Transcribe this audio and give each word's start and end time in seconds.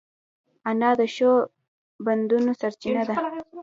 انا 0.69 0.89
د 0.99 1.01
ښو 1.13 1.31
پندونو 2.05 2.51
سرچینه 2.61 3.01
ده 3.07 3.13